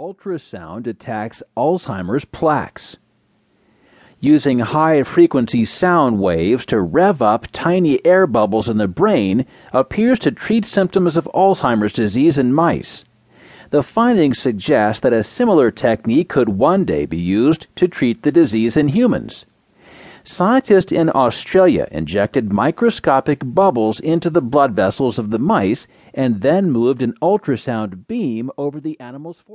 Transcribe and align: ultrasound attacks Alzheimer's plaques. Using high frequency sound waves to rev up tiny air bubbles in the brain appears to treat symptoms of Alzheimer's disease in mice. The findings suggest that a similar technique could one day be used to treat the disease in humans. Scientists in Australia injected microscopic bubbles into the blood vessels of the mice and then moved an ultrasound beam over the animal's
ultrasound 0.00 0.86
attacks 0.86 1.42
Alzheimer's 1.58 2.24
plaques. 2.24 2.96
Using 4.18 4.60
high 4.60 5.02
frequency 5.02 5.66
sound 5.66 6.18
waves 6.18 6.64
to 6.66 6.80
rev 6.80 7.20
up 7.20 7.46
tiny 7.52 8.02
air 8.06 8.26
bubbles 8.26 8.70
in 8.70 8.78
the 8.78 8.88
brain 8.88 9.44
appears 9.74 10.18
to 10.20 10.30
treat 10.30 10.64
symptoms 10.64 11.18
of 11.18 11.28
Alzheimer's 11.34 11.92
disease 11.92 12.38
in 12.38 12.54
mice. 12.54 13.04
The 13.68 13.82
findings 13.82 14.38
suggest 14.38 15.02
that 15.02 15.12
a 15.12 15.22
similar 15.22 15.70
technique 15.70 16.30
could 16.30 16.48
one 16.48 16.86
day 16.86 17.04
be 17.04 17.18
used 17.18 17.66
to 17.76 17.86
treat 17.86 18.22
the 18.22 18.32
disease 18.32 18.78
in 18.78 18.88
humans. 18.88 19.44
Scientists 20.24 20.92
in 20.92 21.10
Australia 21.14 21.88
injected 21.90 22.52
microscopic 22.52 23.40
bubbles 23.42 24.00
into 24.00 24.28
the 24.28 24.42
blood 24.42 24.72
vessels 24.72 25.18
of 25.18 25.30
the 25.30 25.38
mice 25.38 25.86
and 26.12 26.42
then 26.42 26.70
moved 26.70 27.00
an 27.00 27.14
ultrasound 27.22 28.06
beam 28.06 28.50
over 28.58 28.80
the 28.80 29.00
animal's 29.00 29.42